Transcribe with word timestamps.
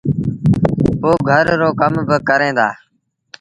پو 0.99 1.09
گھر 1.29 1.45
رو 1.59 1.69
ڪم 1.79 1.93
با 2.07 2.17
ڪريݩ 2.27 2.55
دآ۔ 2.57 2.67